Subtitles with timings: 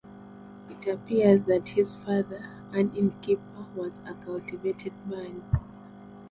[0.67, 5.43] It appears that his father, an innkeeper, was a cultivated man.